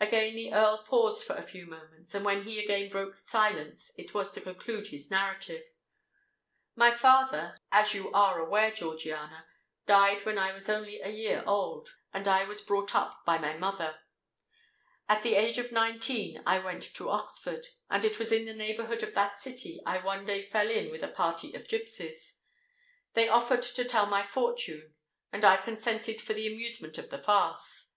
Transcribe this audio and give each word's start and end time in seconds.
Again 0.00 0.36
the 0.36 0.54
Earl 0.54 0.84
paused 0.84 1.24
for 1.26 1.36
a 1.36 1.42
few 1.42 1.66
moments; 1.66 2.14
and 2.14 2.24
when 2.24 2.44
he 2.44 2.58
again 2.64 2.88
broke 2.88 3.14
silence, 3.16 3.92
it 3.98 4.14
was 4.14 4.32
to 4.32 4.40
conclude 4.40 4.86
his 4.86 5.10
narrative. 5.10 5.62
"My 6.76 6.90
father, 6.92 7.54
as 7.70 7.92
you 7.92 8.10
are 8.12 8.38
aware, 8.38 8.70
Georgiana, 8.72 9.44
died 9.84 10.24
when 10.24 10.38
I 10.38 10.54
was 10.54 10.70
only 10.70 10.98
a 11.02 11.10
year 11.10 11.44
old; 11.46 11.90
and 12.14 12.26
I 12.26 12.44
was 12.44 12.62
brought 12.62 12.94
up 12.94 13.20
by 13.26 13.36
my 13.36 13.54
mother. 13.54 13.96
At 15.10 15.22
the 15.22 15.34
age 15.34 15.58
of 15.58 15.70
nineteen 15.70 16.42
I 16.46 16.58
went 16.60 16.84
to 16.94 17.10
Oxford; 17.10 17.66
and 17.90 18.02
it 18.02 18.18
was 18.18 18.32
in 18.32 18.46
the 18.46 18.54
neighbourhood 18.54 19.02
of 19.02 19.12
that 19.12 19.36
city 19.36 19.78
I 19.84 19.98
one 20.02 20.24
day 20.24 20.48
fell 20.48 20.70
in 20.70 20.90
with 20.90 21.02
a 21.02 21.08
party 21.08 21.52
of 21.52 21.68
gipsies. 21.68 22.38
They 23.12 23.28
offered 23.28 23.60
to 23.60 23.84
tell 23.84 24.06
my 24.06 24.22
fortune; 24.22 24.94
and 25.30 25.44
I 25.44 25.58
consented 25.58 26.18
for 26.18 26.32
the 26.32 26.46
amusement 26.50 26.96
of 26.96 27.10
the 27.10 27.18
farce. 27.18 27.92